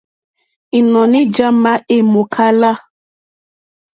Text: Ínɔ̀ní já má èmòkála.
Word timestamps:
Ínɔ̀ní 0.77 1.19
já 1.35 1.47
má 1.63 1.71
èmòkála. 1.95 2.71